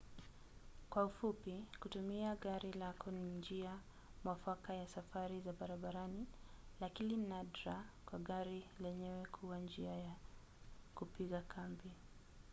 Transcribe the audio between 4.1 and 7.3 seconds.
mwafaka ya safari za barabarani lakini